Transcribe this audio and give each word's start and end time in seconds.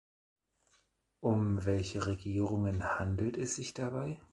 Um 1.19 1.63
welche 1.63 2.07
Regierungen 2.07 2.83
handelt 2.97 3.37
es 3.37 3.53
sich 3.57 3.75
dabei? 3.75 4.19